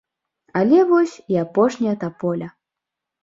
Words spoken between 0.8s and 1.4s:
вось і